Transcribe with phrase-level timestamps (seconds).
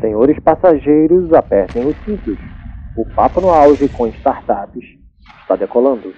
[0.00, 2.38] Senhores passageiros, apertem os cintos.
[2.96, 4.82] O papo no auge com startups
[5.42, 6.14] está decolando.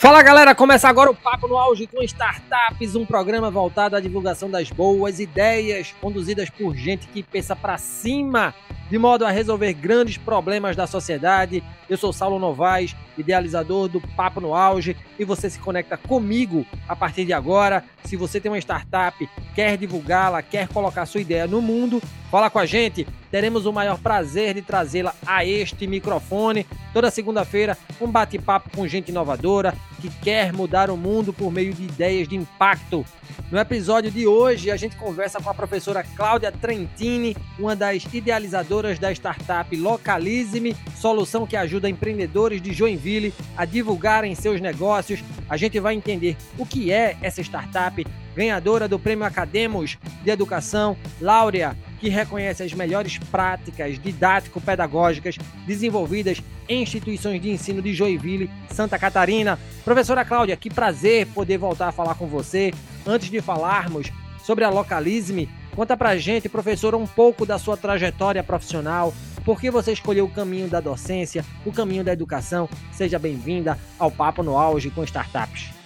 [0.00, 4.48] Fala galera, começa agora o Papo no Auge com Startups, um programa voltado à divulgação
[4.48, 8.54] das boas ideias, conduzidas por gente que pensa para cima,
[8.90, 11.62] de modo a resolver grandes problemas da sociedade.
[11.88, 16.96] Eu sou Saulo Novaes, idealizador do Papo no Auge, e você se conecta comigo a
[16.96, 17.84] partir de agora.
[18.04, 22.58] Se você tem uma startup, quer divulgá-la, quer colocar sua ideia no mundo, fala com
[22.58, 23.06] a gente.
[23.30, 26.66] Teremos o maior prazer de trazê-la a este microfone.
[26.92, 31.84] Toda segunda-feira, um bate-papo com gente inovadora que quer mudar o mundo por meio de
[31.84, 33.04] ideias de impacto.
[33.50, 38.98] No episódio de hoje, a gente conversa com a professora Cláudia Trentini, uma das idealizadoras
[38.98, 45.22] da startup Localize-me, solução que ajuda empreendedores de Joinville a divulgarem seus negócios.
[45.48, 48.06] A gente vai entender o que é essa startup,
[48.38, 55.36] ganhadora do Prêmio Academos de Educação, Láurea, que reconhece as melhores práticas didático-pedagógicas
[55.66, 59.58] desenvolvidas em instituições de ensino de Joinville, Santa Catarina.
[59.84, 62.72] Professora Cláudia, que prazer poder voltar a falar com você.
[63.04, 64.12] Antes de falarmos
[64.44, 69.12] sobre a Localize-me, conta pra gente, professora, um pouco da sua trajetória profissional,
[69.44, 72.68] por que você escolheu o caminho da docência, o caminho da educação.
[72.92, 75.77] Seja bem-vinda ao Papo no Auge com Startups.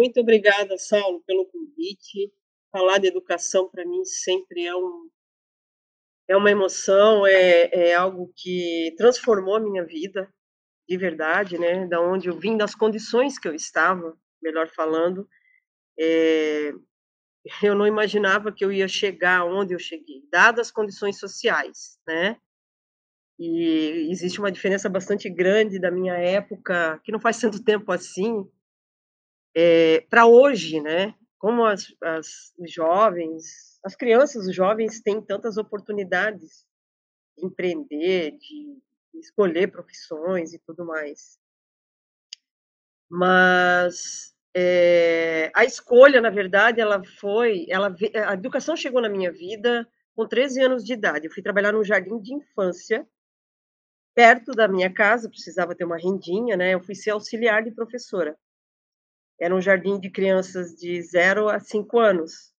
[0.00, 2.32] Muito obrigada, Saulo, pelo convite.
[2.72, 5.10] Falar de educação para mim sempre é um
[6.26, 10.32] é uma emoção, é, é algo que transformou a minha vida,
[10.88, 11.86] de verdade, né?
[11.86, 15.28] Da onde eu vim, das condições que eu estava, melhor falando,
[15.98, 16.72] é,
[17.62, 22.38] eu não imaginava que eu ia chegar onde eu cheguei, dadas as condições sociais, né?
[23.38, 28.48] E existe uma diferença bastante grande da minha época, que não faz tanto tempo assim,
[29.54, 31.14] é, para hoje, né?
[31.38, 36.66] Como as, as os jovens as crianças, os jovens têm tantas oportunidades
[37.36, 38.78] de empreender, de
[39.14, 41.38] escolher profissões e tudo mais.
[43.08, 47.94] Mas é, a escolha, na verdade, ela foi, ela,
[48.26, 51.26] a educação chegou na minha vida com 13 anos de idade.
[51.26, 53.08] Eu fui trabalhar num jardim de infância,
[54.14, 56.74] perto da minha casa, precisava ter uma rendinha, né?
[56.74, 58.36] Eu fui ser auxiliar de professora.
[59.40, 62.52] Era um jardim de crianças de 0 a 5 anos.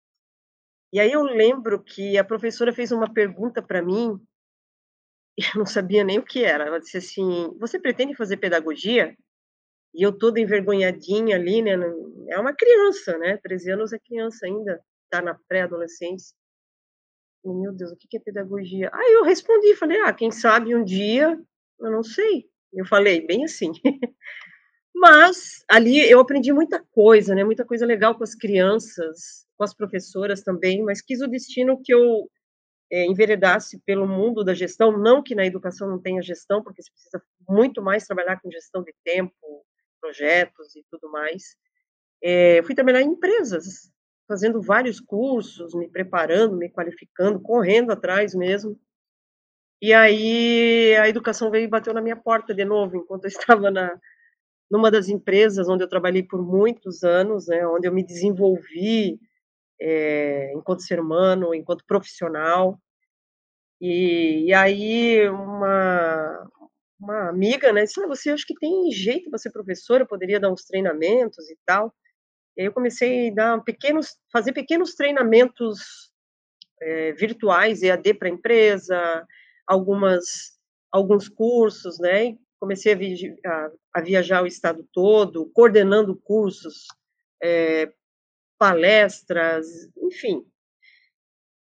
[0.93, 4.19] E aí eu lembro que a professora fez uma pergunta para mim,
[5.39, 6.65] e eu não sabia nem o que era.
[6.67, 9.15] Ela disse assim: Você pretende fazer pedagogia?
[9.95, 11.73] E eu toda envergonhadinha ali, né?
[12.29, 13.37] É uma criança, né?
[13.39, 16.35] 13 anos é criança ainda, está na pré-adolescência.
[17.45, 18.91] Meu Deus, o que é pedagogia?
[18.93, 21.39] Aí eu respondi, falei: Ah, quem sabe um dia,
[21.81, 22.49] eu não sei.
[22.73, 23.73] Eu falei, bem assim.
[25.00, 27.43] Mas ali eu aprendi muita coisa, né?
[27.43, 31.93] Muita coisa legal com as crianças com as professoras também, mas quis o destino que
[31.93, 32.31] eu
[32.91, 36.91] é, enveredasse pelo mundo da gestão, não que na educação não tenha gestão, porque você
[36.91, 39.34] precisa muito mais trabalhar com gestão de tempo,
[40.00, 41.56] projetos e tudo mais.
[42.22, 43.91] É, fui trabalhar em empresas,
[44.27, 48.81] fazendo vários cursos, me preparando, me qualificando, correndo atrás mesmo.
[49.81, 53.28] E aí a educação veio e bateu na minha porta de novo, enquanto eu
[53.60, 53.99] estava na,
[54.71, 59.19] numa das empresas onde eu trabalhei por muitos anos, né, onde eu me desenvolvi
[59.81, 62.79] é, enquanto ser humano, enquanto profissional.
[63.81, 66.49] E, e aí uma,
[67.01, 70.53] uma amiga, né, disse, ah, você acho que tem jeito para ser professora, poderia dar
[70.53, 71.93] uns treinamentos e tal.
[72.57, 76.13] E aí eu comecei a dar pequenos, fazer pequenos treinamentos
[76.81, 79.27] é, virtuais, EAD para empresa,
[79.67, 80.59] algumas,
[80.93, 86.87] alguns cursos, né, comecei a, vi a, a, viajar o estado todo, coordenando cursos
[87.43, 87.91] é,
[88.59, 89.66] palestras,
[89.97, 90.44] enfim.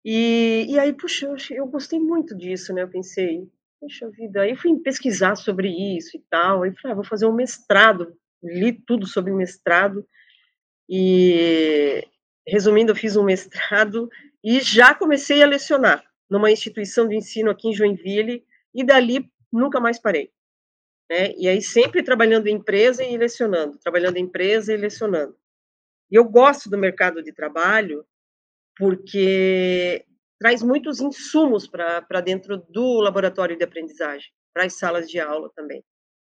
[0.03, 2.81] E, e aí, puxa, eu, eu gostei muito disso, né?
[2.81, 3.47] Eu pensei,
[3.79, 7.33] puxa vida, aí fui pesquisar sobre isso e tal, aí falei, ah, vou fazer um
[7.33, 10.05] mestrado, li tudo sobre mestrado,
[10.89, 12.03] e
[12.47, 14.09] resumindo, eu fiz um mestrado
[14.43, 18.43] e já comecei a lecionar numa instituição de ensino aqui em Joinville,
[18.73, 20.31] e dali nunca mais parei.
[21.11, 21.33] Né?
[21.37, 25.35] E aí sempre trabalhando em empresa e lecionando, trabalhando em empresa e lecionando.
[26.09, 28.05] E eu gosto do mercado de trabalho
[28.77, 30.05] porque
[30.39, 35.83] traz muitos insumos para dentro do laboratório de aprendizagem, para as salas de aula também.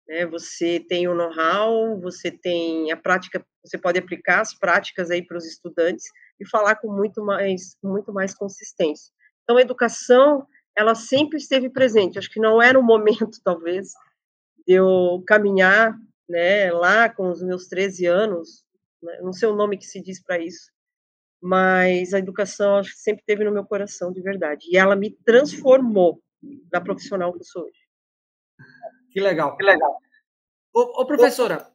[0.06, 0.26] Né?
[0.26, 5.38] Você tem o know-how, você tem a prática, você pode aplicar as práticas aí para
[5.38, 6.04] os estudantes
[6.38, 9.10] e falar com muito mais, com muito mais consistência.
[9.42, 10.46] Então, a educação,
[10.76, 12.18] ela sempre esteve presente.
[12.18, 13.94] Acho que não era o momento, talvez,
[14.66, 15.96] eu caminhar,
[16.28, 18.64] né, lá com os meus 13 anos,
[19.02, 20.70] né, não sei o nome que se diz para isso,
[21.40, 24.66] mas a educação acho que sempre teve no meu coração de verdade.
[24.70, 26.20] E ela me transformou
[26.72, 27.86] na profissional que eu sou hoje.
[29.10, 29.56] Que legal.
[29.56, 29.96] Que legal.
[30.74, 31.70] Ô, ô professora,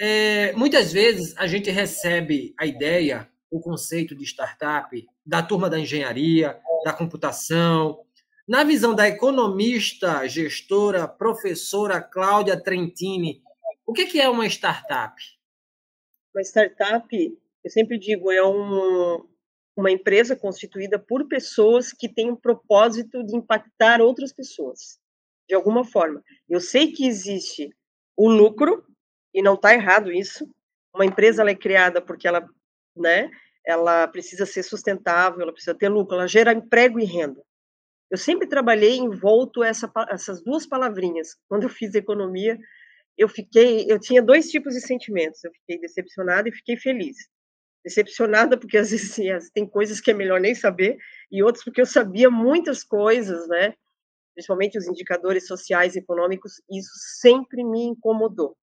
[0.00, 5.78] é, muitas vezes a gente recebe a ideia, o conceito de startup da turma da
[5.78, 8.03] engenharia, da computação.
[8.46, 13.42] Na visão da economista, gestora, professora Cláudia Trentini,
[13.86, 15.14] o que é uma startup?
[16.34, 17.08] Uma startup
[17.64, 19.26] eu sempre digo, é um,
[19.74, 24.98] uma empresa constituída por pessoas que têm um propósito de impactar outras pessoas,
[25.48, 26.22] de alguma forma.
[26.46, 27.74] Eu sei que existe
[28.14, 28.84] o lucro,
[29.32, 30.46] e não está errado isso.
[30.94, 32.46] Uma empresa ela é criada porque ela,
[32.94, 33.30] né,
[33.66, 37.42] ela precisa ser sustentável, ela precisa ter lucro, ela gera emprego e renda.
[38.14, 41.36] Eu sempre trabalhei envolto essa, essas duas palavrinhas.
[41.48, 42.56] Quando eu fiz economia,
[43.18, 45.42] eu fiquei, eu tinha dois tipos de sentimentos.
[45.42, 47.16] Eu fiquei decepcionada e fiquei feliz
[47.84, 50.96] decepcionada, porque às vezes assim, tem coisas que é melhor nem saber,
[51.28, 53.74] e outras porque eu sabia muitas coisas, né?
[54.32, 58.56] Principalmente os indicadores sociais e econômicos, isso sempre me incomodou.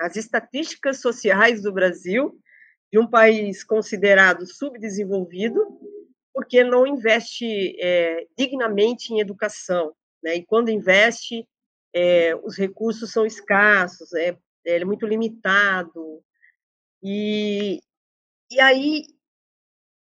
[0.00, 2.40] As estatísticas sociais do Brasil,
[2.92, 5.60] de um país considerado subdesenvolvido,
[6.32, 10.36] porque não investe é, dignamente em educação, né?
[10.36, 11.46] E quando investe,
[11.94, 16.22] é, os recursos são escassos, é, é muito limitado.
[17.02, 17.80] E,
[18.50, 19.04] e aí,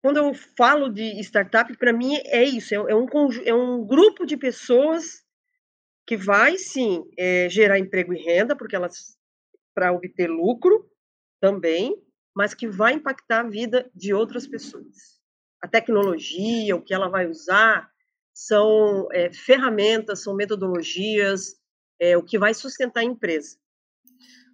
[0.02, 3.06] quando eu falo de startup, para mim é isso, é, é, um,
[3.44, 5.24] é um grupo de pessoas
[6.06, 9.18] que vai, sim, é, gerar emprego e renda, porque elas,
[9.74, 10.88] para obter lucro
[11.40, 12.00] também,
[12.34, 15.15] mas que vai impactar a vida de outras pessoas.
[15.66, 17.90] A tecnologia, o que ela vai usar,
[18.32, 21.56] são é, ferramentas, são metodologias,
[22.00, 23.56] é, o que vai sustentar a empresa.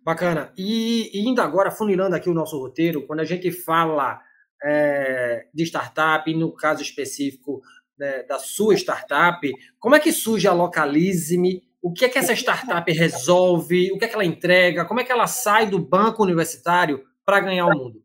[0.02, 0.54] Bacana.
[0.56, 4.22] E, e indo agora, funilando aqui o nosso roteiro, quando a gente fala
[4.64, 7.60] é, de startup, no caso específico
[7.98, 9.46] né, da sua startup,
[9.78, 11.62] como é que surge a Localize-me?
[11.82, 13.92] O que é que essa startup resolve?
[13.92, 14.86] O que é que ela entrega?
[14.86, 18.02] Como é que ela sai do banco universitário para ganhar o mundo?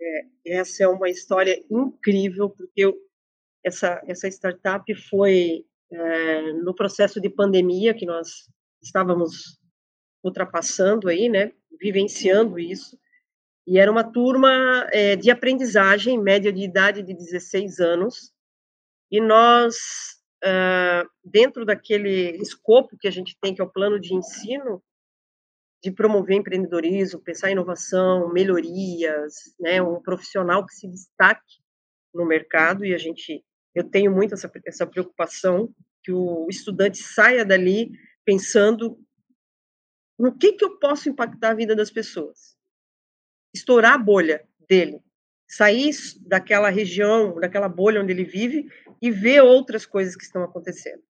[0.00, 2.96] É, essa é uma história incrível, porque eu,
[3.64, 8.48] essa, essa startup foi é, no processo de pandemia que nós
[8.82, 9.58] estávamos
[10.22, 12.98] ultrapassando aí, né, vivenciando isso,
[13.66, 18.32] e era uma turma é, de aprendizagem, média de idade de 16 anos,
[19.10, 19.76] e nós,
[20.44, 24.82] uh, dentro daquele escopo que a gente tem, que é o plano de ensino,
[25.82, 31.58] de promover empreendedorismo, pensar em inovação, melhorias, né, um profissional que se destaque
[32.12, 33.44] no mercado, e a gente,
[33.74, 35.72] eu tenho muito essa, essa preocupação,
[36.02, 37.90] que o estudante saia dali
[38.24, 38.98] pensando
[40.18, 42.56] no que, que eu posso impactar a vida das pessoas.
[43.54, 45.00] Estourar a bolha dele,
[45.48, 45.90] sair
[46.26, 48.68] daquela região, daquela bolha onde ele vive
[49.00, 51.02] e ver outras coisas que estão acontecendo.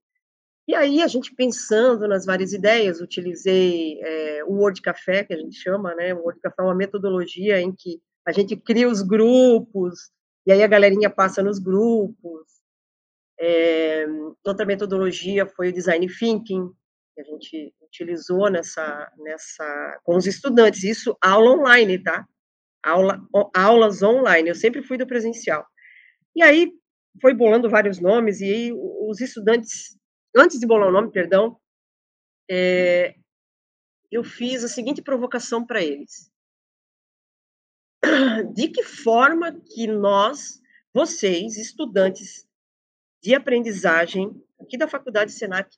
[0.68, 5.38] E aí, a gente pensando nas várias ideias, utilizei é, o Word Café, que a
[5.38, 6.12] gente chama, né?
[6.12, 10.10] O Word Café é uma metodologia em que a gente cria os grupos,
[10.46, 12.46] e aí a galerinha passa nos grupos.
[13.40, 14.06] É,
[14.44, 16.70] outra metodologia foi o Design Thinking,
[17.14, 20.84] que a gente utilizou nessa, nessa com os estudantes.
[20.84, 22.26] Isso aula online, tá?
[22.84, 23.20] Aula,
[23.54, 24.50] aulas online.
[24.50, 25.66] Eu sempre fui do presencial.
[26.36, 26.70] E aí
[27.20, 29.96] foi bolando vários nomes e aí os estudantes,
[30.36, 31.58] antes de bolar o nome, perdão,
[32.50, 33.14] é,
[34.10, 36.30] eu fiz a seguinte provocação para eles.
[38.54, 40.60] De que forma que nós,
[40.94, 42.46] vocês, estudantes
[43.22, 45.76] de aprendizagem aqui da Faculdade Senac,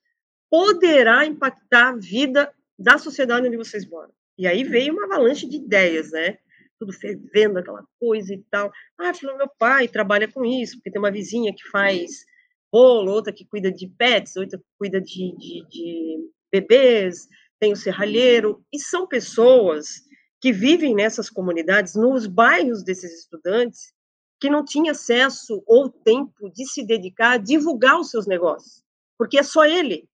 [0.50, 4.12] poderá impactar a vida da sociedade onde vocês moram.
[4.36, 6.38] E aí veio uma avalanche de ideias, né?
[6.78, 8.72] Tudo fervendo, aquela coisa e tal.
[8.98, 12.24] Ah, meu pai trabalha com isso, porque tem uma vizinha que faz
[12.72, 17.76] bolo, outra que cuida de pets, outra que cuida de, de, de bebês, tem o
[17.76, 20.02] serralheiro, e são pessoas
[20.40, 23.92] que vivem nessas comunidades, nos bairros desses estudantes,
[24.40, 28.82] que não tinham acesso ou tempo de se dedicar a divulgar os seus negócios,
[29.18, 30.08] porque é só ele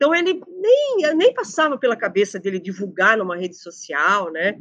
[0.00, 4.58] então ele nem, nem passava pela cabeça dele divulgar numa rede social, né?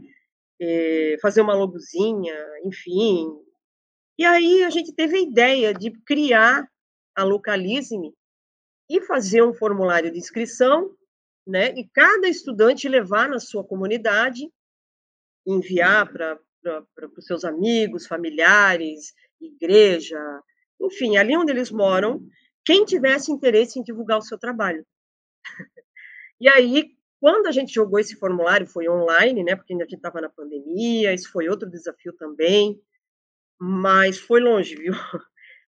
[0.60, 3.31] É, fazer uma logozinha, enfim.
[4.17, 6.69] E aí a gente teve a ideia de criar
[7.19, 8.13] a Localize-me
[8.89, 10.95] e fazer um formulário de inscrição,
[11.45, 11.73] né?
[11.77, 14.49] E cada estudante levar na sua comunidade,
[15.45, 16.39] enviar para
[17.17, 20.19] os seus amigos, familiares, igreja,
[20.81, 22.21] enfim, ali onde eles moram,
[22.65, 24.85] quem tivesse interesse em divulgar o seu trabalho.
[26.39, 29.55] E aí quando a gente jogou esse formulário, foi online, né?
[29.55, 32.81] Porque a gente estava na pandemia, isso foi outro desafio também,
[33.59, 34.93] mas foi longe, viu?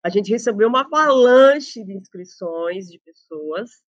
[0.03, 3.83] A gente recebeu uma avalanche de inscrições de pessoas.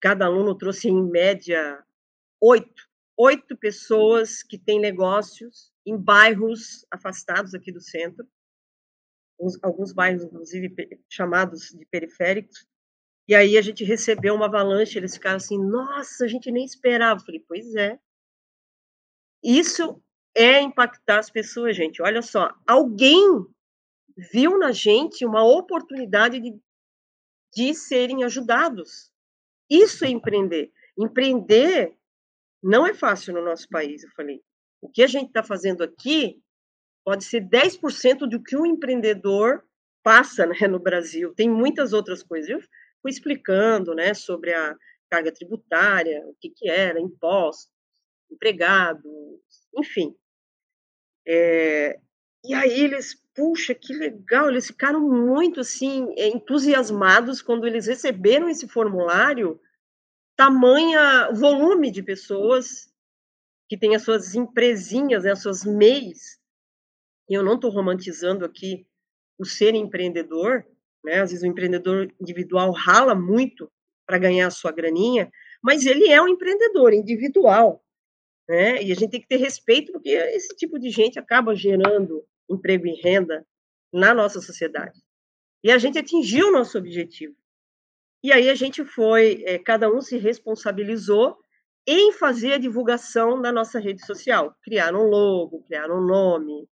[0.00, 1.84] Cada aluno trouxe, em média,
[2.40, 8.26] oito, oito pessoas que têm negócios em bairros afastados aqui do centro,
[9.62, 10.74] alguns bairros, inclusive,
[11.08, 12.66] chamados de periféricos,
[13.28, 17.20] e aí a gente recebeu uma avalanche, eles ficaram assim, nossa, a gente nem esperava.
[17.20, 18.00] Eu falei, pois é.
[19.44, 20.02] Isso
[20.34, 22.00] é impactar as pessoas, gente.
[22.00, 23.46] Olha só, alguém
[24.18, 26.60] viu na gente uma oportunidade de,
[27.54, 29.12] de serem ajudados.
[29.70, 30.72] Isso é empreender.
[30.98, 31.96] Empreender
[32.60, 34.42] não é fácil no nosso país, eu falei.
[34.80, 36.42] O que a gente está fazendo aqui
[37.04, 39.64] pode ser 10% do que um empreendedor
[40.02, 41.32] passa né, no Brasil.
[41.34, 42.50] Tem muitas outras coisas.
[42.50, 42.60] Eu
[43.00, 44.76] fui explicando né, sobre a
[45.08, 47.72] carga tributária, o que, que era, impostos,
[48.30, 49.02] empregados,
[49.76, 50.14] enfim.
[51.26, 51.98] É,
[52.44, 58.66] e aí eles, puxa, que legal, eles ficaram muito assim entusiasmados quando eles receberam esse
[58.66, 59.60] formulário,
[60.36, 62.92] tamanha volume de pessoas
[63.68, 66.40] que têm as suas empresinhas, né, as suas MEIs.
[67.28, 68.84] E eu não estou romantizando aqui
[69.38, 70.66] o ser empreendedor,
[71.04, 71.20] né?
[71.20, 73.70] Às vezes o empreendedor individual rala muito
[74.04, 75.30] para ganhar a sua graninha,
[75.62, 77.84] mas ele é um empreendedor individual,
[78.48, 78.82] né?
[78.82, 82.86] E a gente tem que ter respeito porque esse tipo de gente acaba gerando emprego
[82.86, 83.44] e renda
[83.92, 85.00] na nossa sociedade.
[85.62, 87.34] E a gente atingiu o nosso objetivo.
[88.22, 91.36] E aí a gente foi, é, cada um se responsabilizou
[91.86, 94.54] em fazer a divulgação da nossa rede social.
[94.62, 96.68] Criar um logo, criar um nome,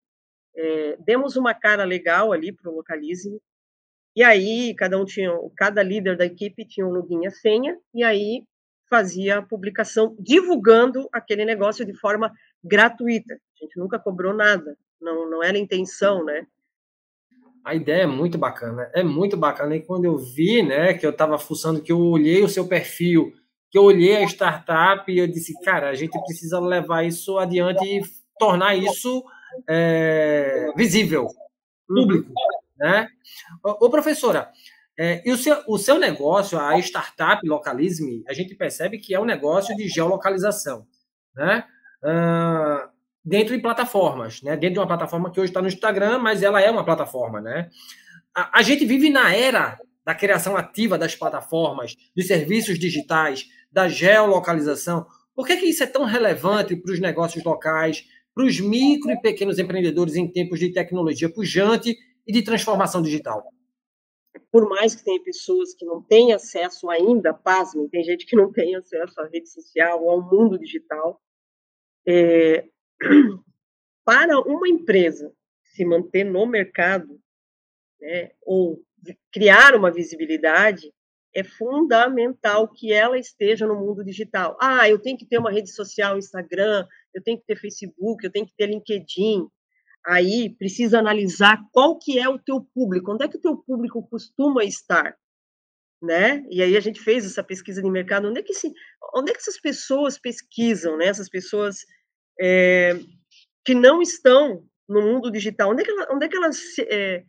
[0.55, 3.41] é, demos uma cara legal ali para o Localize,
[4.17, 8.03] e aí, cada um tinha, cada líder da equipe tinha um login e senha, e
[8.03, 8.45] aí
[8.89, 12.33] fazia a publicação divulgando aquele negócio de forma
[12.65, 13.35] gratuita.
[13.35, 16.47] A gente nunca cobrou nada, não, não era intenção, né?
[17.65, 19.75] A ideia é muito bacana, é muito bacana.
[19.75, 23.33] E quando eu vi, né, que eu estava fuçando, que eu olhei o seu perfil,
[23.71, 27.85] que eu olhei a startup, e eu disse, cara, a gente precisa levar isso adiante
[27.85, 28.03] e
[28.39, 29.25] tornar isso
[29.69, 31.27] é, visível,
[31.89, 32.33] público.
[32.79, 33.09] Né?
[33.65, 34.51] Ô, professora,
[34.99, 39.21] é, e o seu, o seu negócio, a startup Localize-me, a gente percebe que é
[39.21, 40.87] um negócio de geolocalização,
[41.35, 41.65] né?
[42.03, 42.96] Uh,
[43.27, 44.57] dentro de plataformas, né?
[44.57, 47.69] Dentro de uma plataforma que hoje está no Instagram, mas ela é uma plataforma, né?
[48.33, 53.89] A, a, gente vive na era da criação ativa das plataformas, dos serviços digitais, da
[53.89, 55.05] geolocalização.
[55.35, 59.21] Por que, que isso é tão relevante para os negócios locais, para os micro e
[59.21, 63.43] pequenos empreendedores em tempos de tecnologia pujante e de transformação digital?
[64.53, 68.53] Por mais que tenha pessoas que não têm acesso ainda, pasmem, tem gente que não
[68.53, 71.21] tem acesso à rede social ou ao mundo digital.
[72.07, 72.65] É,
[74.05, 75.33] para uma empresa
[75.65, 77.21] se manter no mercado,
[78.01, 78.83] né, ou
[79.33, 80.93] criar uma visibilidade,
[81.35, 84.57] é fundamental que ela esteja no mundo digital.
[84.61, 88.33] Ah, eu tenho que ter uma rede social, Instagram, eu tenho que ter Facebook, eu
[88.33, 89.47] tenho que ter LinkedIn
[90.07, 94.07] aí precisa analisar qual que é o teu público, onde é que o teu público
[94.09, 95.17] costuma estar,
[96.01, 96.45] né?
[96.49, 98.73] E aí a gente fez essa pesquisa de mercado, onde é que, se,
[99.15, 101.07] onde é que essas pessoas pesquisam, né?
[101.07, 101.79] Essas pessoas
[102.41, 102.99] é,
[103.65, 107.25] que não estão no mundo digital, onde é que, ela, onde é que elas é,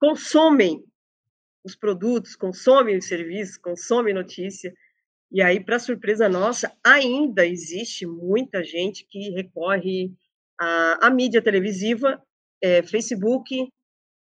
[0.00, 0.84] consomem
[1.64, 4.72] os produtos, consomem os serviços, consomem notícia,
[5.30, 10.10] e aí, para surpresa nossa, ainda existe muita gente que recorre
[10.58, 12.22] a, a mídia televisiva,
[12.62, 13.70] é, Facebook,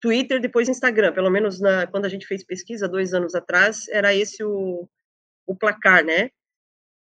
[0.00, 1.12] Twitter, depois Instagram.
[1.12, 4.88] Pelo menos na, quando a gente fez pesquisa dois anos atrás, era esse o,
[5.46, 6.30] o placar, né?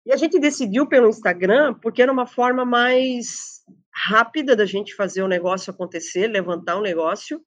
[0.09, 3.63] E a gente decidiu pelo Instagram porque era uma forma mais
[3.95, 7.45] rápida da gente fazer o negócio acontecer, levantar o um negócio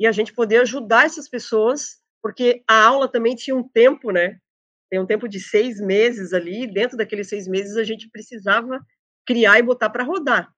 [0.00, 4.38] e a gente poder ajudar essas pessoas, porque a aula também tinha um tempo, né?
[4.90, 8.80] Tem um tempo de seis meses ali, dentro daqueles seis meses a gente precisava
[9.26, 10.50] criar e botar para rodar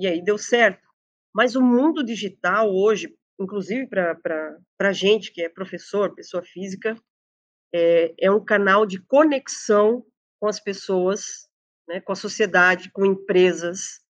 [0.00, 0.88] e aí deu certo.
[1.32, 6.96] Mas o mundo digital hoje, inclusive para a gente que é professor, pessoa física,
[7.72, 10.04] é, é um canal de conexão
[10.40, 11.48] com as pessoas,
[11.86, 14.00] né, com a sociedade, com empresas,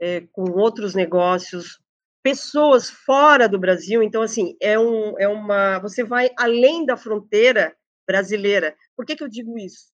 [0.00, 1.80] é, com outros negócios,
[2.22, 4.02] pessoas fora do Brasil.
[4.02, 5.78] Então, assim, é, um, é uma.
[5.80, 7.74] Você vai além da fronteira
[8.06, 8.76] brasileira.
[8.96, 9.90] Por que, que eu digo isso?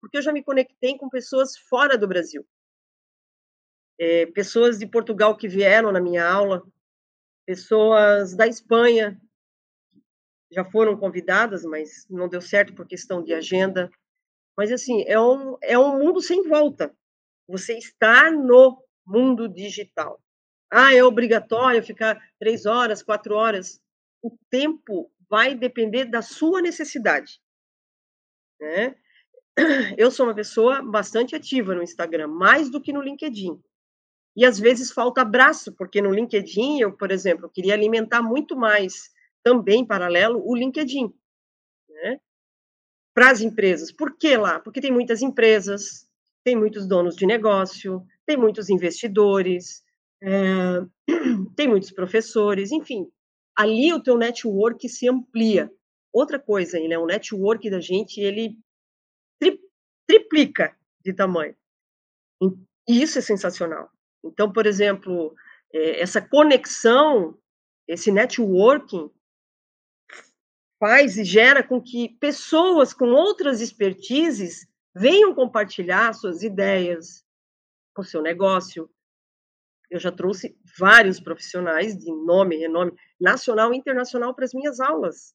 [0.00, 2.44] Porque eu já me conectei com pessoas fora do Brasil
[3.98, 6.62] é, pessoas de Portugal que vieram na minha aula,
[7.44, 9.20] pessoas da Espanha
[10.50, 13.90] já foram convidadas, mas não deu certo por questão de agenda.
[14.58, 16.92] Mas, assim, é um, é um mundo sem volta.
[17.46, 20.20] Você está no mundo digital.
[20.68, 23.80] Ah, é obrigatório ficar três horas, quatro horas.
[24.20, 27.40] O tempo vai depender da sua necessidade.
[28.60, 28.96] Né?
[29.96, 33.62] Eu sou uma pessoa bastante ativa no Instagram, mais do que no LinkedIn.
[34.36, 39.10] E às vezes falta abraço, porque no LinkedIn, eu, por exemplo, queria alimentar muito mais,
[39.42, 41.12] também paralelo, o LinkedIn.
[43.18, 43.90] Para as empresas.
[43.90, 44.60] Por que lá?
[44.60, 46.08] Porque tem muitas empresas,
[46.44, 49.82] tem muitos donos de negócio, tem muitos investidores,
[50.22, 50.82] é,
[51.56, 53.10] tem muitos professores, enfim.
[53.56, 55.68] Ali o teu network se amplia.
[56.12, 58.56] Outra coisa, né, o network da gente, ele
[59.40, 59.58] tri,
[60.06, 61.56] triplica de tamanho.
[62.88, 63.90] E isso é sensacional.
[64.24, 65.34] Então, por exemplo,
[65.74, 67.36] é, essa conexão,
[67.88, 69.10] esse networking,
[70.78, 77.24] faz e gera com que pessoas com outras expertises venham compartilhar suas ideias,
[77.96, 78.88] o seu negócio.
[79.90, 85.34] Eu já trouxe vários profissionais de nome, renome nacional e internacional para as minhas aulas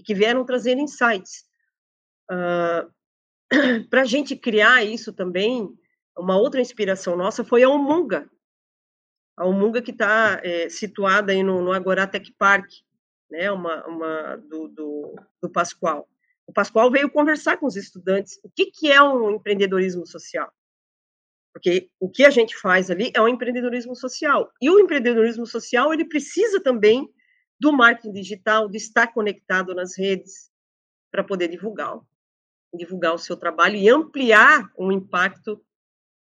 [0.00, 1.44] e que vieram trazer insights.
[2.30, 2.90] Uh,
[3.90, 5.68] para a gente criar isso também,
[6.16, 8.30] uma outra inspiração nossa foi a Umunga.
[9.36, 12.70] A Umunga que está é, situada aí no, no Agora Tech Park,
[13.30, 16.08] né, uma, uma do, do, do, Pascoal.
[16.46, 20.52] O Pascoal veio conversar com os estudantes o que, que é um empreendedorismo social.
[21.52, 24.50] Porque o que a gente faz ali é um empreendedorismo social.
[24.60, 27.08] E o empreendedorismo social, ele precisa também
[27.58, 30.50] do marketing digital, de estar conectado nas redes,
[31.10, 32.00] para poder divulgar
[32.74, 35.60] divulgar o seu trabalho e ampliar o impacto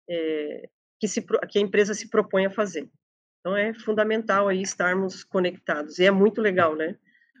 [0.09, 2.89] é, que, se, que a empresa se propõe a fazer.
[3.39, 6.95] Então é fundamental aí estarmos conectados e é muito legal, né?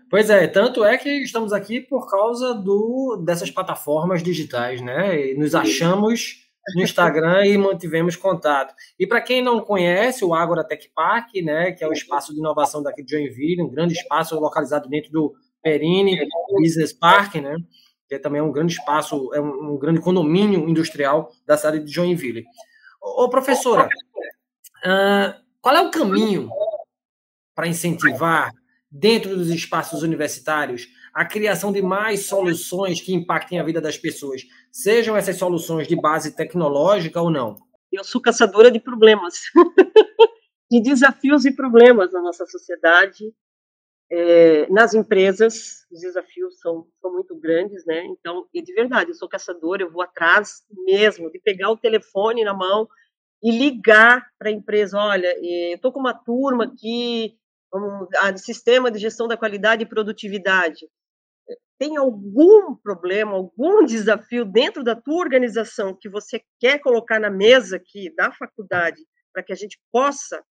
[0.09, 5.31] Pois é, tanto é que estamos aqui por causa do, dessas plataformas digitais, né?
[5.31, 8.73] E nos achamos no Instagram e mantivemos contato.
[8.99, 12.39] E para quem não conhece o Agora Tech Park, né, que é o espaço de
[12.39, 16.17] inovação daqui de Joinville, um grande espaço localizado dentro do Perini
[16.61, 17.55] Business Park, né?
[18.09, 21.91] que é também um grande espaço, é um, um grande condomínio industrial da cidade de
[21.91, 22.43] Joinville.
[22.99, 23.87] Ô, professora,
[24.83, 26.49] uh, qual é o caminho
[27.55, 28.51] para incentivar,
[28.91, 34.41] dentro dos espaços universitários, a criação de mais soluções que impactem a vida das pessoas,
[34.71, 37.57] sejam essas soluções de base tecnológica ou não?
[37.91, 39.35] Eu sou caçadora de problemas,
[40.71, 43.33] de desafios e problemas na nossa sociedade,
[44.11, 48.05] é, nas empresas, os desafios são, são muito grandes, né?
[48.05, 52.43] Então, e de verdade, eu sou caçadora, eu vou atrás mesmo de pegar o telefone
[52.43, 52.87] na mão
[53.41, 57.37] e ligar para a empresa: olha, eu estou com uma turma aqui,
[57.73, 60.87] um, a sistema de gestão da qualidade e produtividade.
[61.77, 67.77] Tem algum problema, algum desafio dentro da tua organização que você quer colocar na mesa
[67.77, 69.01] aqui da faculdade
[69.33, 70.43] para que a gente possa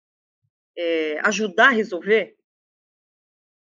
[0.77, 2.35] é, ajudar a resolver?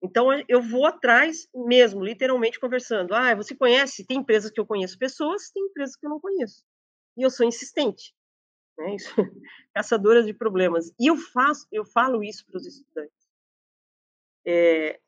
[0.03, 3.15] Então, eu vou atrás mesmo, literalmente conversando.
[3.15, 4.05] Ah, você conhece?
[4.05, 6.63] Tem empresas que eu conheço pessoas, tem empresas que eu não conheço.
[7.17, 8.13] E eu sou insistente.
[8.77, 8.95] Né?
[8.95, 9.09] Isso,
[9.73, 10.91] caçadora de problemas.
[10.99, 13.25] E eu faço, eu falo isso para os estudantes.
[14.45, 14.99] É,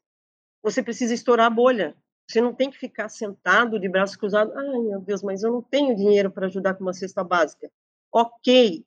[0.63, 1.95] você precisa estourar a bolha.
[2.30, 4.53] Você não tem que ficar sentado de braços cruzados.
[4.56, 7.71] Ai, meu Deus, mas eu não tenho dinheiro para ajudar com uma cesta básica.
[8.13, 8.86] Ok.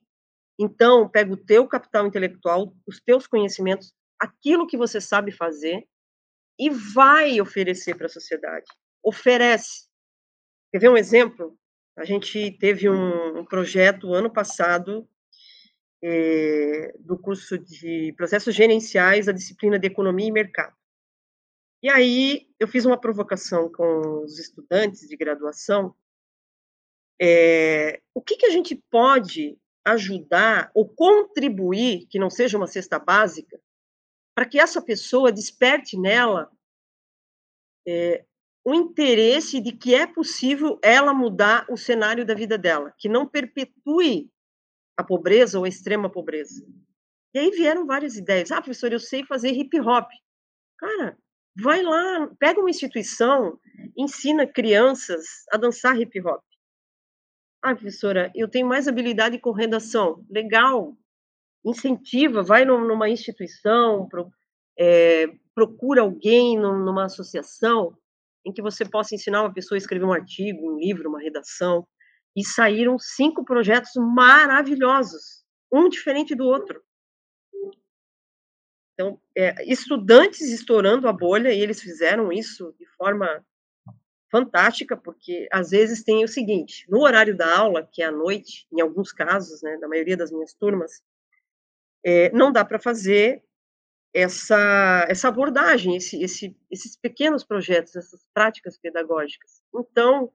[0.59, 5.87] Então, pega o teu capital intelectual, os teus conhecimentos, aquilo que você sabe fazer
[6.59, 8.65] e vai oferecer para a sociedade.
[9.03, 9.87] Oferece.
[10.71, 11.57] Quer ver um exemplo?
[11.95, 15.07] A gente teve um, um projeto ano passado
[16.03, 20.75] é, do curso de processos gerenciais, a disciplina de economia e mercado.
[21.83, 25.95] E aí eu fiz uma provocação com os estudantes de graduação.
[27.19, 32.99] É, o que, que a gente pode ajudar ou contribuir, que não seja uma cesta
[32.99, 33.59] básica,
[34.35, 36.51] para que essa pessoa desperte nela
[37.87, 38.25] é,
[38.63, 43.27] o interesse de que é possível ela mudar o cenário da vida dela, que não
[43.27, 44.29] perpetue
[44.95, 46.65] a pobreza ou a extrema pobreza.
[47.33, 48.51] E aí vieram várias ideias.
[48.51, 50.09] Ah, professor, eu sei fazer hip hop.
[50.77, 51.17] Cara,
[51.55, 53.57] vai lá, pega uma instituição,
[53.97, 56.43] ensina crianças a dançar hip hop.
[57.63, 60.25] Ah, professora, eu tenho mais habilidade com redação.
[60.29, 60.95] Legal,
[61.65, 64.07] incentiva, vai numa instituição,
[64.77, 67.95] é, procura alguém numa associação
[68.45, 71.87] em que você possa ensinar uma pessoa a escrever um artigo, um livro, uma redação.
[72.35, 76.81] E saíram cinco projetos maravilhosos, um diferente do outro.
[78.93, 83.43] Então, é, estudantes estourando a bolha, e eles fizeram isso de forma
[84.31, 88.67] fantástica, porque às vezes tem o seguinte: no horário da aula, que é à noite,
[88.71, 91.01] em alguns casos, né, da maioria das minhas turmas,
[92.03, 93.43] é, não dá para fazer
[94.13, 99.61] essa, essa abordagem, esse, esse, esses pequenos projetos, essas práticas pedagógicas.
[99.73, 100.31] Então,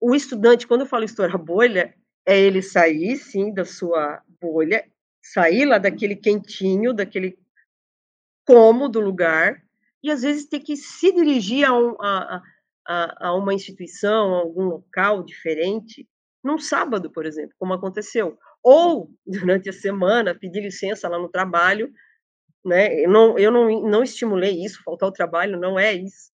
[0.00, 1.94] o estudante, quando eu falo estourar bolha,
[2.26, 4.84] é ele sair, sim, da sua bolha,
[5.22, 7.38] sair lá daquele quentinho, daquele
[8.46, 9.62] cômodo lugar,
[10.02, 12.42] e às vezes ter que se dirigir a, um, a,
[12.86, 16.08] a, a uma instituição, a algum local diferente,
[16.42, 18.36] num sábado, por exemplo, como aconteceu.
[18.62, 21.92] Ou, durante a semana, pedir licença lá no trabalho,
[22.64, 23.04] né?
[23.04, 26.30] Eu não, eu não, não estimulei isso, faltar o trabalho, não é isso.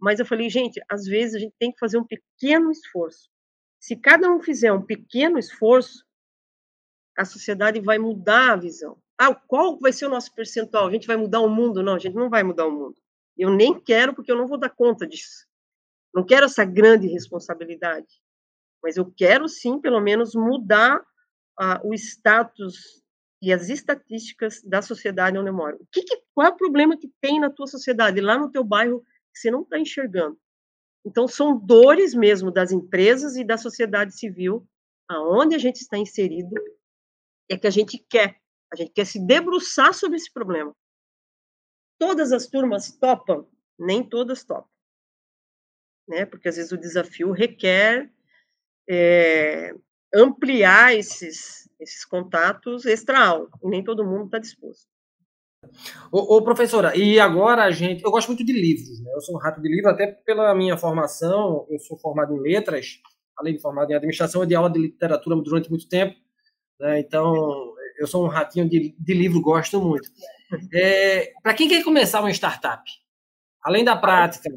[0.00, 3.30] Mas eu falei, gente, às vezes a gente tem que fazer um pequeno esforço.
[3.78, 6.04] Se cada um fizer um pequeno esforço,
[7.16, 8.96] a sociedade vai mudar a visão.
[9.18, 10.86] Ah, qual vai ser o nosso percentual?
[10.86, 11.82] A gente vai mudar o mundo?
[11.82, 12.96] Não, a gente não vai mudar o mundo.
[13.36, 15.46] Eu nem quero, porque eu não vou dar conta disso.
[16.14, 18.08] Não quero essa grande responsabilidade.
[18.82, 21.00] Mas eu quero, sim, pelo menos, mudar
[21.58, 23.01] ah, o status
[23.42, 25.76] e as estatísticas da sociedade onde eu moro.
[25.80, 28.62] O que, que, qual é o problema que tem na tua sociedade, lá no teu
[28.62, 30.38] bairro, que você não está enxergando?
[31.04, 34.64] Então, são dores mesmo das empresas e da sociedade civil,
[35.08, 36.54] aonde a gente está inserido,
[37.50, 38.40] é que a gente quer.
[38.72, 40.72] A gente quer se debruçar sobre esse problema.
[41.98, 43.50] Todas as turmas topam?
[43.76, 44.70] Nem todas topam.
[46.08, 46.24] Né?
[46.24, 48.08] Porque às vezes o desafio requer
[48.88, 49.74] é,
[50.14, 54.86] ampliar esses, esses contatos extra-aula, e nem todo mundo está disposto.
[56.10, 58.02] Ô, ô, professora, e agora a gente.
[58.02, 59.10] Eu gosto muito de livros, né?
[59.14, 61.66] Eu sou um rato de livro, até pela minha formação.
[61.70, 62.98] Eu sou formado em letras,
[63.36, 66.16] além de formado em administração, eu dei aula de literatura durante muito tempo.
[66.80, 67.00] Né?
[67.00, 70.08] Então, eu sou um ratinho de, de livro, gosto muito.
[70.74, 72.82] É, Para quem quer começar uma startup,
[73.62, 74.50] além da prática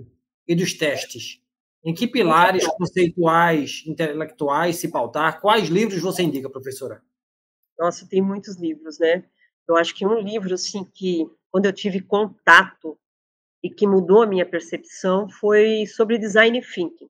[0.47, 1.39] e dos testes,
[1.85, 5.39] em que pilares conceituais, intelectuais se pautar?
[5.39, 7.01] Quais livros você indica, professora?
[7.77, 9.23] Nossa, tem muitos livros, né?
[9.67, 12.97] Eu acho que um livro, assim, que quando eu tive contato
[13.63, 17.07] e que mudou a minha percepção foi sobre design thinking.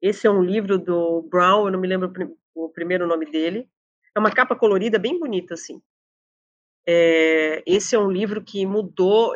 [0.00, 2.12] Esse é um livro do Brown, eu não me lembro
[2.54, 3.68] o primeiro nome dele.
[4.14, 5.82] É uma capa colorida bem bonita, assim.
[6.86, 9.34] É, esse é um livro que mudou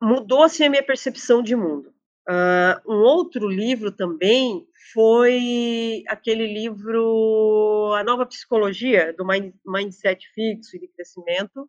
[0.00, 1.94] mudou assim a minha percepção de mundo.
[2.28, 9.24] Uh, um outro livro também foi aquele livro A Nova Psicologia, do
[9.66, 11.68] Mindset Fixo e de Crescimento.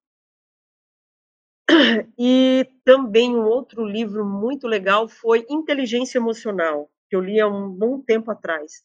[2.17, 7.69] E também um outro livro muito legal foi Inteligência Emocional, que eu li há um
[7.69, 8.83] bom tempo atrás,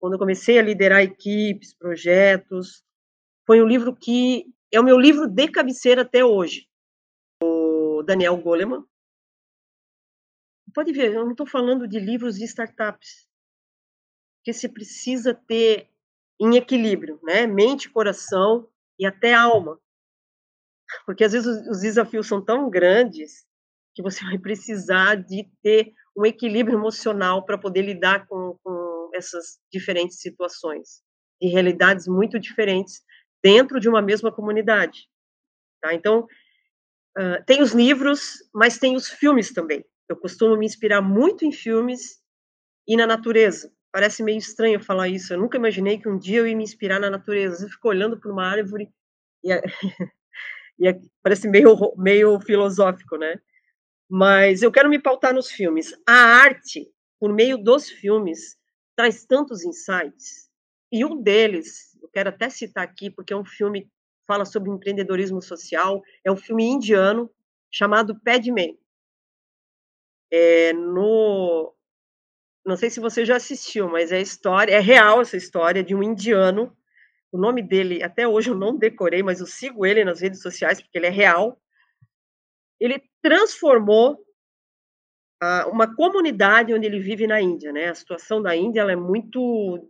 [0.00, 2.82] quando eu comecei a liderar equipes, projetos.
[3.46, 6.66] Foi um livro que é o meu livro de cabeceira até hoje.
[7.42, 8.84] O Daniel Goleman,
[10.74, 13.28] pode ver, eu não estou falando de livros de startups,
[14.42, 15.88] que se precisa ter
[16.40, 17.46] em equilíbrio, né?
[17.46, 19.80] Mente, coração e até alma.
[21.06, 23.46] Porque às vezes os desafios são tão grandes
[23.94, 29.58] que você vai precisar de ter um equilíbrio emocional para poder lidar com, com essas
[29.72, 31.02] diferentes situações
[31.40, 33.02] e realidades muito diferentes
[33.42, 35.08] dentro de uma mesma comunidade.
[35.80, 35.94] Tá?
[35.94, 36.26] Então,
[37.18, 39.84] uh, tem os livros, mas tem os filmes também.
[40.08, 42.20] Eu costumo me inspirar muito em filmes
[42.86, 43.72] e na natureza.
[43.92, 45.32] Parece meio estranho falar isso.
[45.32, 47.64] Eu nunca imaginei que um dia eu ia me inspirar na natureza.
[47.64, 48.90] Eu fico olhando para uma árvore
[49.42, 49.62] e, é,
[50.78, 53.40] e é, parece meio, meio filosófico, né?
[54.08, 55.94] Mas eu quero me pautar nos filmes.
[56.06, 58.56] A arte, por meio dos filmes,
[58.96, 60.50] traz tantos insights.
[60.92, 63.90] E um deles, eu quero até citar aqui, porque é um filme que
[64.26, 67.30] fala sobre empreendedorismo social, é um filme indiano
[67.72, 68.78] chamado Padman
[70.34, 71.72] é, no
[72.66, 76.02] não sei se você já assistiu, mas é história, é real essa história de um
[76.02, 76.74] indiano.
[77.30, 80.80] O nome dele até hoje eu não decorei, mas eu sigo ele nas redes sociais
[80.80, 81.60] porque ele é real.
[82.80, 84.14] Ele transformou
[85.42, 87.90] uh, uma comunidade onde ele vive na Índia, né?
[87.90, 89.86] A situação da Índia ela é muito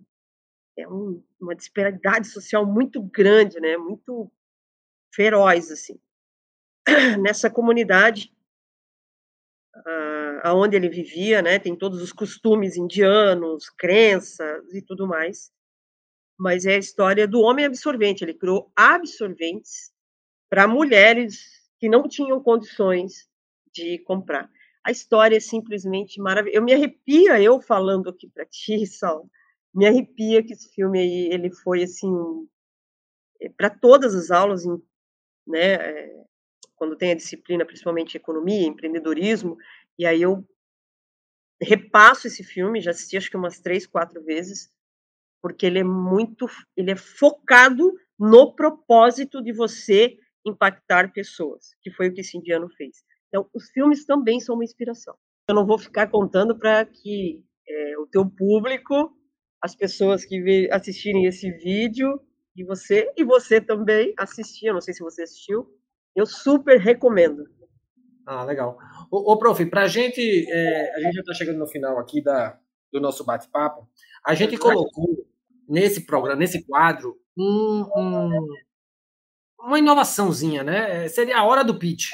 [0.77, 3.77] é um, uma disparidade social muito grande, né?
[3.77, 4.31] Muito
[5.15, 5.99] feroz assim.
[7.23, 8.34] Nessa comunidade
[9.77, 11.59] uh, aonde ele vivia, né?
[11.59, 15.53] Tem todos os costumes indianos, crenças e tudo mais.
[16.39, 18.25] Mas é a história do homem absorvente.
[18.25, 19.93] Ele criou absorventes
[20.49, 23.29] para mulheres que não tinham condições
[23.73, 24.51] de comprar.
[24.85, 26.59] A história é simplesmente maravilhosa.
[26.59, 29.29] Eu me arrepia eu falando aqui para ti, Sal.
[29.75, 32.13] Me arrepia que esse filme aí ele foi assim
[33.41, 34.65] é, para todas as aulas,
[35.47, 35.75] né?
[36.77, 39.57] Quando tem a disciplina, principalmente economia, empreendedorismo,
[39.99, 40.45] e aí eu
[41.61, 44.73] repasso esse filme, já assisti acho que umas três, quatro vezes,
[45.41, 52.09] porque ele é muito, ele é focado no propósito de você impactar pessoas, que foi
[52.09, 53.05] o que esse indiano fez.
[53.29, 55.17] Então, os filmes também são uma inspiração.
[55.49, 59.17] Eu não vou ficar contando para que é, o teu público,
[59.61, 62.21] as pessoas que assistirem esse vídeo,
[62.57, 65.67] e você, e você também assistir, eu não sei se você assistiu,
[66.15, 67.45] eu super recomendo.
[68.27, 68.79] Ah, legal.
[69.11, 72.23] Ô, ô prof, para a gente, é, a gente já está chegando no final aqui
[72.23, 72.59] da,
[72.93, 73.89] do nosso bate-papo,
[74.25, 75.27] a gente colocou
[75.69, 78.47] nesse programa, nesse quadro, um, um,
[79.61, 81.09] uma inovaçãozinha, né?
[81.09, 82.07] Seria a hora do pitch.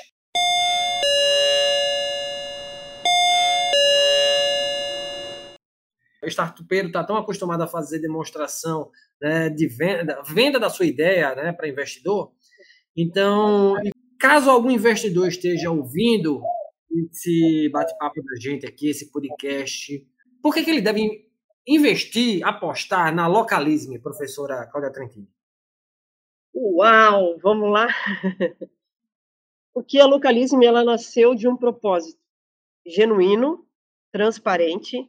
[6.22, 11.34] O startupeiro está tão acostumado a fazer demonstração né, de venda, venda da sua ideia
[11.34, 12.32] né, para investidor.
[12.96, 13.74] Então,
[14.18, 16.42] caso algum investidor esteja ouvindo
[16.90, 20.06] esse bate-papo da gente aqui, esse podcast,
[20.42, 21.28] por que, que ele deve
[21.66, 25.28] investir, apostar na Localisme, professora Cláudia Trentini?
[26.54, 27.86] Uau, vamos lá.
[29.72, 32.20] Porque a Localisme ela nasceu de um propósito
[32.84, 33.66] genuíno,
[34.12, 35.08] transparente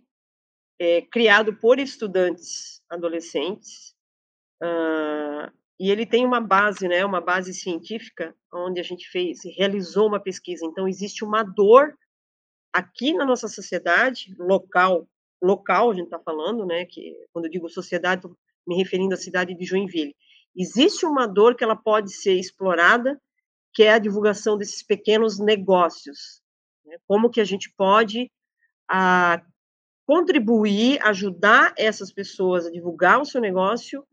[0.82, 3.96] é, criado por estudantes adolescentes,
[4.64, 10.08] uh, e ele tem uma base, né, uma base científica, onde a gente fez, realizou
[10.08, 10.64] uma pesquisa.
[10.64, 11.98] Então, existe uma dor
[12.72, 15.10] aqui na nossa sociedade, local,
[15.42, 19.18] local a gente está falando, né, que quando eu digo sociedade, estou me referindo à
[19.18, 20.16] cidade de Joinville.
[20.56, 23.20] Existe uma dor que ela pode ser explorada,
[23.74, 26.44] que é a divulgação desses pequenos negócios.
[26.86, 26.98] Né?
[27.08, 28.32] Como que a gente pode
[28.88, 29.42] a,
[30.06, 34.06] contribuir, ajudar essas pessoas a divulgar o seu negócio,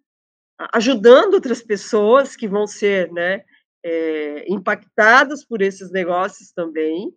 [0.72, 3.44] ajudando outras pessoas que vão ser né,
[3.84, 7.14] é, impactadas por esses negócios também,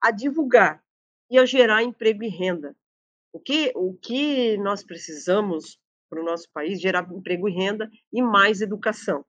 [0.00, 0.82] a divulgar
[1.30, 2.76] e a gerar emprego e renda.
[3.32, 5.78] O que, o que nós precisamos
[6.10, 6.80] para o nosso país?
[6.80, 9.24] Gerar emprego e renda e mais educação.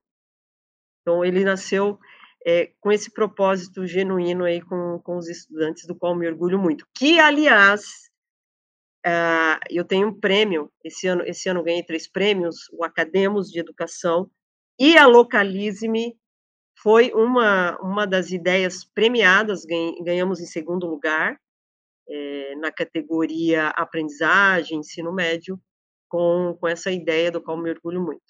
[1.01, 1.97] Então, ele nasceu
[2.45, 6.85] é, com esse propósito genuíno aí com, com os estudantes, do qual me orgulho muito.
[6.93, 8.09] Que, aliás,
[9.05, 13.59] Uh, eu tenho um prêmio, esse ano, esse ano ganhei três prêmios, o Academos de
[13.59, 14.29] Educação
[14.79, 16.15] e a Localize-me
[16.81, 19.63] foi uma, uma das ideias premiadas,
[20.03, 21.37] ganhamos em segundo lugar,
[22.09, 25.59] é, na categoria aprendizagem, ensino médio,
[26.09, 28.21] com, com essa ideia do qual me orgulho muito.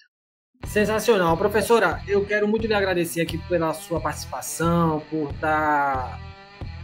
[0.66, 1.36] Sensacional.
[1.36, 6.18] Professora, eu quero muito lhe agradecer aqui pela sua participação, por estar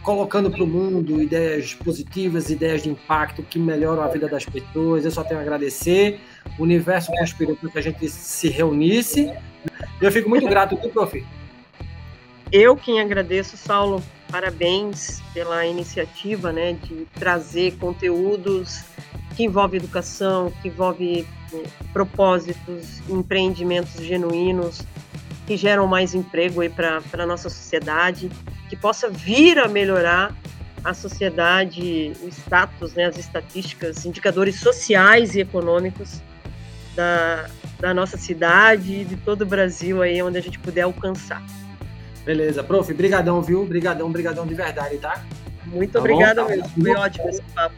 [0.03, 5.05] colocando para o mundo ideias positivas, ideias de impacto que melhoram a vida das pessoas.
[5.05, 6.19] Eu só tenho a agradecer.
[6.57, 9.31] O universo conspirou para que a gente se reunisse.
[10.01, 11.25] Eu fico muito grato, viu, prof?
[12.51, 14.03] Eu quem agradeço, Saulo.
[14.29, 18.83] Parabéns pela iniciativa né, de trazer conteúdos
[19.35, 24.81] que envolvem educação, que envolve né, propósitos, empreendimentos genuínos
[25.45, 28.29] que geram mais emprego para a nossa sociedade
[28.71, 30.33] que possa vir a melhorar
[30.81, 36.21] a sociedade, o status, né, as estatísticas, indicadores sociais e econômicos
[36.95, 37.49] da,
[37.81, 41.43] da nossa cidade e de todo o Brasil aí, onde a gente puder alcançar.
[42.23, 43.65] Beleza, prof, brigadão, viu?
[43.65, 45.21] Brigadão, brigadão de verdade, tá?
[45.65, 47.75] Muito tá obrigada mesmo, foi ótimo esse papo.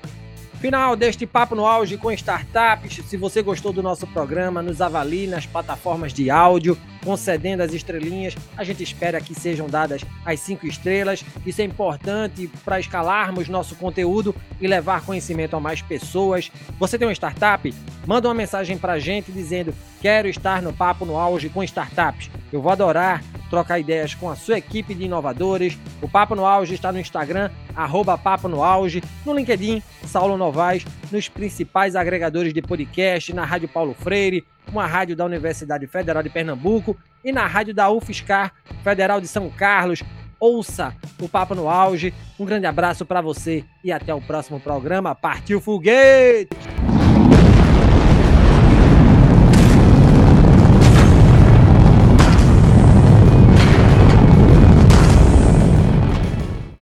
[0.62, 3.01] Final deste Papo no Auge com startups.
[3.08, 8.35] Se você gostou do nosso programa, nos avalie nas plataformas de áudio, concedendo as estrelinhas.
[8.57, 11.23] A gente espera que sejam dadas as cinco estrelas.
[11.45, 16.51] Isso é importante para escalarmos nosso conteúdo e levar conhecimento a mais pessoas.
[16.79, 17.73] Você tem uma startup?
[18.05, 22.29] Manda uma mensagem para a gente dizendo: Quero estar no Papo no Auge com startups.
[22.51, 23.21] Eu vou adorar
[23.53, 25.77] trocar ideias com a sua equipe de inovadores.
[26.01, 30.83] O Papo no Auge está no Instagram, arroba Papo no Auge, no LinkedIn, Saulo Novaes,
[31.13, 36.30] nos principais agregadores de podcast, na Rádio Paulo Freire, uma rádio da Universidade Federal de
[36.30, 38.52] Pernambuco e na rádio da UFSCar
[38.84, 40.04] Federal de São Carlos.
[40.39, 42.13] Ouça o Papo no Auge.
[42.38, 45.15] Um grande abraço para você e até o próximo programa.
[45.15, 46.92] Partiu Foguete!